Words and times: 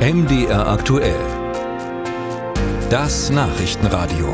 MDR 0.00 0.66
aktuell. 0.66 1.20
Das 2.88 3.28
Nachrichtenradio. 3.28 4.32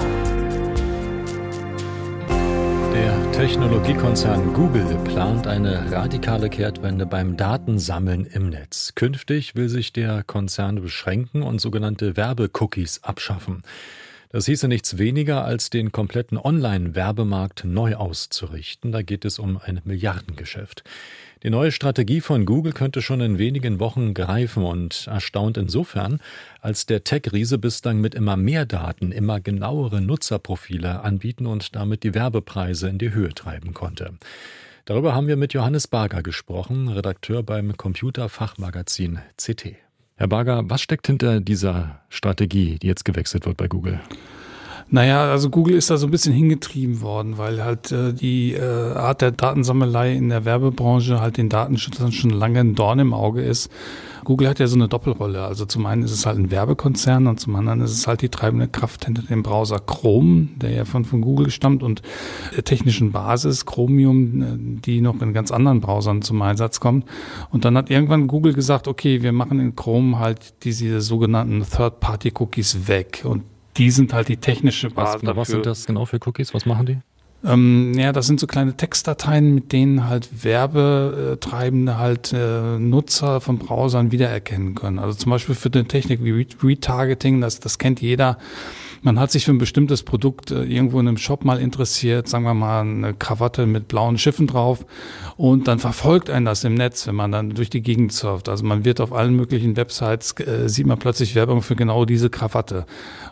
Der 2.94 3.32
Technologiekonzern 3.32 4.54
Google 4.54 4.96
plant 5.02 5.48
eine 5.48 5.90
radikale 5.90 6.50
Kehrtwende 6.50 7.04
beim 7.04 7.36
Datensammeln 7.36 8.26
im 8.26 8.48
Netz. 8.50 8.92
Künftig 8.94 9.56
will 9.56 9.68
sich 9.68 9.92
der 9.92 10.22
Konzern 10.22 10.80
beschränken 10.80 11.42
und 11.42 11.60
sogenannte 11.60 12.16
Werbecookies 12.16 13.02
abschaffen. 13.02 13.64
Das 14.30 14.46
hieße 14.46 14.68
nichts 14.68 14.98
weniger, 14.98 15.44
als 15.44 15.70
den 15.70 15.92
kompletten 15.92 16.36
Online-Werbemarkt 16.36 17.64
neu 17.64 17.94
auszurichten. 17.94 18.92
Da 18.92 19.02
geht 19.02 19.24
es 19.24 19.38
um 19.38 19.56
ein 19.56 19.80
Milliardengeschäft. 19.84 20.82
Die 21.42 21.50
neue 21.50 21.70
Strategie 21.70 22.20
von 22.20 22.44
Google 22.44 22.72
könnte 22.72 23.02
schon 23.02 23.20
in 23.20 23.38
wenigen 23.38 23.78
Wochen 23.78 24.14
greifen 24.14 24.64
und 24.64 25.06
erstaunt 25.06 25.56
insofern, 25.56 26.20
als 26.60 26.86
der 26.86 27.04
Tech-Riese 27.04 27.58
bislang 27.58 28.00
mit 28.00 28.14
immer 28.14 28.36
mehr 28.36 28.66
Daten 28.66 29.12
immer 29.12 29.40
genauere 29.40 30.00
Nutzerprofile 30.00 31.02
anbieten 31.02 31.46
und 31.46 31.76
damit 31.76 32.02
die 32.02 32.14
Werbepreise 32.14 32.88
in 32.88 32.98
die 32.98 33.12
Höhe 33.12 33.32
treiben 33.32 33.74
konnte. 33.74 34.14
Darüber 34.86 35.14
haben 35.14 35.28
wir 35.28 35.36
mit 35.36 35.52
Johannes 35.52 35.88
Barger 35.88 36.22
gesprochen, 36.22 36.88
Redakteur 36.88 37.42
beim 37.42 37.76
Computerfachmagazin 37.76 39.20
CT. 39.36 39.85
Herr 40.18 40.28
Barger, 40.28 40.62
was 40.70 40.80
steckt 40.80 41.06
hinter 41.08 41.40
dieser 41.40 42.00
Strategie, 42.08 42.78
die 42.78 42.86
jetzt 42.86 43.04
gewechselt 43.04 43.44
wird 43.44 43.58
bei 43.58 43.68
Google? 43.68 44.00
Naja, 44.88 45.32
also 45.32 45.50
Google 45.50 45.74
ist 45.74 45.90
da 45.90 45.96
so 45.96 46.06
ein 46.06 46.12
bisschen 46.12 46.32
hingetrieben 46.32 47.00
worden, 47.00 47.38
weil 47.38 47.64
halt 47.64 47.90
äh, 47.90 48.12
die 48.12 48.52
äh, 48.52 48.60
Art 48.60 49.20
der 49.20 49.32
Datensammelei 49.32 50.14
in 50.14 50.28
der 50.28 50.44
Werbebranche 50.44 51.20
halt 51.20 51.38
den 51.38 51.48
Datenschützern 51.48 52.12
schon 52.12 52.30
lange 52.30 52.60
ein 52.60 52.76
Dorn 52.76 53.00
im 53.00 53.12
Auge 53.12 53.42
ist. 53.42 53.68
Google 54.22 54.48
hat 54.48 54.60
ja 54.60 54.68
so 54.68 54.76
eine 54.76 54.86
Doppelrolle. 54.86 55.42
Also 55.42 55.66
zum 55.66 55.86
einen 55.86 56.02
ist 56.02 56.12
es 56.12 56.24
halt 56.24 56.38
ein 56.38 56.52
Werbekonzern 56.52 57.26
und 57.26 57.40
zum 57.40 57.56
anderen 57.56 57.80
ist 57.80 57.92
es 57.92 58.06
halt 58.06 58.22
die 58.22 58.28
treibende 58.28 58.68
Kraft 58.68 59.06
hinter 59.06 59.22
dem 59.22 59.42
Browser 59.42 59.80
Chrome, 59.80 60.48
der 60.54 60.70
ja 60.70 60.84
von, 60.84 61.04
von 61.04 61.20
Google 61.20 61.50
stammt 61.50 61.82
und 61.82 62.02
der 62.56 62.62
technischen 62.62 63.10
Basis 63.10 63.66
Chromium, 63.66 64.42
äh, 64.42 64.80
die 64.82 65.00
noch 65.00 65.20
in 65.20 65.32
ganz 65.32 65.50
anderen 65.50 65.80
Browsern 65.80 66.22
zum 66.22 66.40
Einsatz 66.42 66.78
kommt. 66.78 67.06
Und 67.50 67.64
dann 67.64 67.76
hat 67.76 67.90
irgendwann 67.90 68.28
Google 68.28 68.52
gesagt, 68.52 68.86
okay, 68.86 69.22
wir 69.22 69.32
machen 69.32 69.58
in 69.58 69.74
Chrome 69.74 70.20
halt 70.20 70.62
diese 70.62 71.00
sogenannten 71.00 71.64
Third-Party-Cookies 71.64 72.86
weg 72.86 73.22
und 73.24 73.42
die 73.76 73.90
sind 73.90 74.12
halt 74.12 74.28
die 74.28 74.36
technische 74.36 74.90
Basis. 74.90 75.26
Was, 75.26 75.36
was 75.36 75.48
sind 75.48 75.66
das 75.66 75.86
genau 75.86 76.04
für 76.04 76.18
Cookies? 76.24 76.54
Was 76.54 76.66
machen 76.66 76.86
die? 76.86 76.98
Ähm, 77.44 77.94
ja, 77.96 78.12
das 78.12 78.26
sind 78.26 78.40
so 78.40 78.46
kleine 78.46 78.76
Textdateien, 78.76 79.54
mit 79.54 79.72
denen 79.72 80.08
halt 80.08 80.44
Werbetreibende 80.44 81.98
halt 81.98 82.32
äh, 82.32 82.78
Nutzer 82.78 83.40
von 83.40 83.58
Browsern 83.58 84.10
wiedererkennen 84.10 84.74
können. 84.74 84.98
Also 84.98 85.18
zum 85.18 85.30
Beispiel 85.30 85.54
für 85.54 85.70
eine 85.72 85.86
Technik 85.86 86.24
wie 86.24 86.46
Retargeting, 86.62 87.40
das, 87.40 87.60
das 87.60 87.78
kennt 87.78 88.00
jeder 88.00 88.38
man 89.06 89.20
hat 89.20 89.30
sich 89.30 89.44
für 89.44 89.52
ein 89.52 89.58
bestimmtes 89.58 90.02
Produkt 90.02 90.50
äh, 90.50 90.64
irgendwo 90.64 90.98
in 90.98 91.06
einem 91.06 91.16
Shop 91.16 91.44
mal 91.44 91.60
interessiert, 91.60 92.28
sagen 92.28 92.44
wir 92.44 92.54
mal 92.54 92.80
eine 92.80 93.14
Krawatte 93.14 93.64
mit 93.64 93.86
blauen 93.86 94.18
Schiffen 94.18 94.48
drauf 94.48 94.84
und 95.36 95.68
dann 95.68 95.78
verfolgt 95.78 96.28
einen 96.28 96.44
das 96.44 96.64
im 96.64 96.74
Netz, 96.74 97.06
wenn 97.06 97.14
man 97.14 97.30
dann 97.30 97.50
durch 97.50 97.70
die 97.70 97.82
Gegend 97.82 98.12
surft. 98.12 98.48
Also 98.48 98.64
man 98.64 98.84
wird 98.84 99.00
auf 99.00 99.12
allen 99.12 99.36
möglichen 99.36 99.76
Websites, 99.76 100.32
äh, 100.40 100.68
sieht 100.68 100.86
man 100.86 100.98
plötzlich 100.98 101.36
Werbung 101.36 101.62
für 101.62 101.76
genau 101.76 102.04
diese 102.04 102.30
Krawatte. 102.30 102.84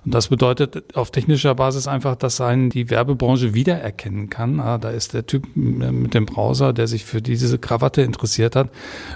Und 0.05 0.15
das 0.15 0.29
bedeutet 0.29 0.97
auf 0.97 1.11
technischer 1.11 1.57
Basis 1.57 1.89
einfach, 1.89 2.15
dass 2.15 2.41
einen 2.41 2.71
die 2.71 2.89
Werbebranche 2.91 3.53
wiedererkennen 3.95 4.31
kann. 4.31 4.61
Ah, 4.61 4.79
da 4.79 4.91
ist 4.91 5.15
der 5.15 5.27
Typ 5.27 5.45
mit 5.55 6.15
dem 6.15 6.27
Browser, 6.27 6.73
der 6.73 6.87
sich 6.87 7.05
für 7.05 7.23
diese 7.23 7.59
Krawatte 7.59 8.03
interessiert 8.03 8.57
hat. 8.57 8.71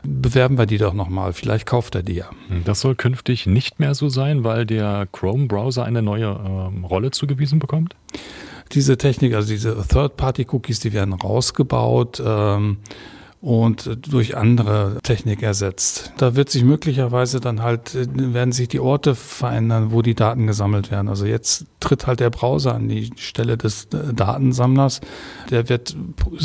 Bewerben 0.05 0.59
wir 0.59 0.67
die 0.67 0.79
doch 0.79 0.95
nochmal. 0.95 1.33
Vielleicht 1.33 1.67
kauft 1.67 1.95
er 1.95 2.03
die 2.03 2.15
ja. 2.15 2.31
Das 2.65 2.81
soll 2.81 2.95
künftig 2.95 3.47
nicht 3.47 3.81
mehr 3.81 3.95
so 3.95 4.09
sein, 4.09 4.45
weil 4.45 4.67
der 4.67 5.06
Chrome-Browser 5.12 5.84
eine 5.84 6.03
neue 6.03 6.29
ähm, 6.29 6.84
Rolle 6.84 7.11
zugewiesen 7.11 7.59
bekommt? 7.59 7.95
Diese 8.73 8.99
Technik, 8.99 9.34
also 9.34 9.49
diese 9.49 9.83
Third-Party-Cookies, 9.87 10.81
die 10.81 10.93
werden 10.93 11.15
rausgebaut. 11.15 12.22
Ähm, 12.25 12.78
und 13.41 13.99
durch 14.12 14.37
andere 14.37 14.99
Technik 15.04 15.43
ersetzt. 15.43 16.12
Da 16.16 16.34
wird 16.34 16.50
sich 16.50 16.65
möglicherweise 16.65 17.38
dann 17.38 17.62
halt, 17.62 17.97
werden 18.16 18.50
sich 18.50 18.66
die 18.66 18.81
Orte 18.81 19.15
verändern, 19.15 19.93
wo 19.93 20.03
die 20.03 20.16
Daten 20.16 20.49
gesammelt 20.49 20.91
werden. 20.91 21.09
Also 21.09 21.25
jetzt 21.25 21.66
tritt 21.78 22.09
halt 22.09 22.19
der 22.19 22.31
Browser 22.31 22.75
an 22.75 22.88
die 22.88 23.10
Stelle 23.16 23.56
des 23.56 23.84
äh, 23.93 24.12
Datensammlers. 24.12 25.00
Der 25.50 25.69
wird 25.69 25.97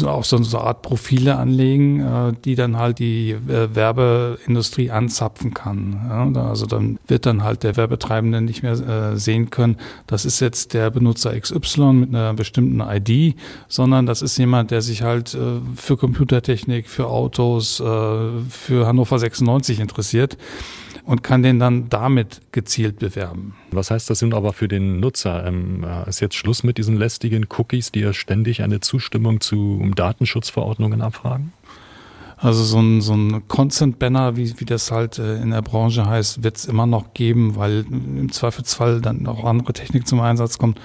auch 0.05 0.23
so 0.23 0.37
eine 0.37 0.63
Art 0.63 0.83
Profile 0.83 1.37
anlegen, 1.37 1.99
äh, 1.99 2.33
die 2.45 2.53
dann 2.53 2.77
halt 2.77 2.99
die 2.99 3.31
äh, 3.31 3.73
Werbeindustrie 3.73 4.91
anzapfen 4.91 5.55
kann. 5.55 6.35
Also 6.35 6.67
dann 6.67 6.99
wird 7.07 7.25
dann 7.25 7.43
halt 7.43 7.63
der 7.63 7.75
Werbetreibende 7.75 8.41
nicht 8.41 8.61
mehr 8.61 9.17
sehen 9.17 9.49
können, 9.49 9.77
das 10.07 10.25
ist 10.25 10.39
jetzt 10.39 10.73
der 10.73 10.89
Benutzer 10.89 11.39
XY 11.39 11.93
mit 11.93 12.09
einer 12.09 12.33
bestimmten 12.33 12.81
ID, 12.81 13.35
sondern 13.67 14.05
das 14.05 14.21
ist 14.21 14.37
jemand, 14.37 14.71
der 14.71 14.81
sich 14.81 15.01
halt 15.01 15.37
für 15.75 15.97
Computertechnik 15.97 16.82
Technik, 16.83 16.89
für 16.89 17.07
Autos, 17.07 17.79
äh, 17.79 17.83
für 18.49 18.85
Hannover 18.85 19.19
96 19.19 19.79
interessiert 19.79 20.37
und 21.05 21.23
kann 21.23 21.43
den 21.43 21.59
dann 21.59 21.89
damit 21.89 22.41
gezielt 22.51 22.99
bewerben. 22.99 23.55
Was 23.71 23.91
heißt 23.91 24.09
das 24.09 24.21
nun 24.21 24.33
aber 24.33 24.53
für 24.53 24.67
den 24.67 24.99
Nutzer? 24.99 25.45
Ähm, 25.45 25.83
äh, 25.83 26.09
ist 26.09 26.21
jetzt 26.21 26.35
Schluss 26.35 26.63
mit 26.63 26.77
diesen 26.77 26.97
lästigen 26.97 27.47
Cookies, 27.57 27.91
die 27.91 28.01
ja 28.01 28.13
ständig 28.13 28.61
eine 28.61 28.79
Zustimmung 28.79 29.41
zu 29.41 29.81
Datenschutzverordnungen 29.95 31.01
abfragen? 31.01 31.53
Also 32.37 32.63
so 32.63 32.79
ein, 32.79 33.01
so 33.01 33.13
ein 33.13 33.47
Consent-Banner, 33.47 34.35
wie, 34.35 34.59
wie 34.59 34.65
das 34.65 34.91
halt 34.91 35.17
äh, 35.17 35.41
in 35.41 35.51
der 35.51 35.61
Branche 35.61 36.05
heißt, 36.05 36.43
wird 36.43 36.57
es 36.57 36.65
immer 36.65 36.85
noch 36.85 37.13
geben, 37.13 37.55
weil 37.55 37.85
im 37.89 38.31
Zweifelsfall 38.31 38.99
dann 39.01 39.27
auch 39.27 39.45
andere 39.45 39.71
Technik 39.71 40.07
zum 40.07 40.19
Einsatz 40.19 40.57
kommt. 40.57 40.79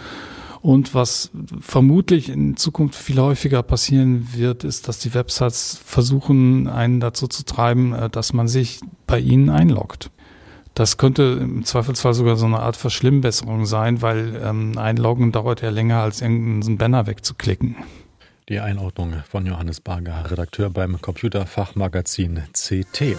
Und 0.61 0.95
was 0.95 1.31
vermutlich 1.61 2.29
in 2.29 2.57
Zukunft 2.57 2.97
viel 2.97 3.21
häufiger 3.21 3.63
passieren 3.63 4.29
wird, 4.33 4.65
ist, 4.65 4.89
dass 4.89 4.99
die 4.99 5.15
Websites 5.15 5.81
versuchen, 5.85 6.67
einen 6.67 7.01
dazu 7.01 7.29
zu 7.29 7.45
treiben, 7.45 7.93
äh, 7.93 8.11
dass 8.11 8.33
man 8.33 8.49
sich 8.49 8.81
bei 9.07 9.19
ihnen 9.19 9.51
einloggt. 9.51 10.11
Das 10.75 10.97
könnte 10.97 11.39
im 11.41 11.65
Zweifelsfall 11.65 12.15
sogar 12.15 12.37
so 12.37 12.47
eine 12.47 12.61
Art 12.61 12.77
Verschlimmbesserung 12.77 13.67
sein, 13.67 14.01
weil 14.01 14.41
ähm, 14.45 14.79
Einloggen 14.79 15.33
dauert 15.33 15.61
ja 15.61 15.71
länger, 15.71 16.03
als 16.03 16.21
irgendeinen 16.21 16.79
Banner 16.79 17.07
wegzuklicken. 17.07 17.77
Die 18.49 18.61
Einordnung 18.61 19.15
von 19.29 19.45
Johannes 19.45 19.81
Barger, 19.81 20.31
Redakteur 20.31 20.71
beim 20.71 21.01
Computerfachmagazin 21.01 22.45
CT. 22.53 23.17